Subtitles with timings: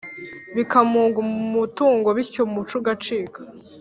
[0.55, 3.39] bikamunga umutungo bityo umuco ugacika